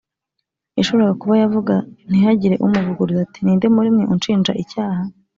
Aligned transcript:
yashoboraga 0.77 1.15
kuba 1.21 1.35
yavuga 1.43 1.75
ntihagire 2.09 2.55
umuvuguruza 2.65 3.19
ati, 3.25 3.39
“ni 3.41 3.53
nde 3.57 3.67
muri 3.75 3.89
mwe 3.95 4.03
unshinja 4.13 4.53
icyaha?” 4.63 5.03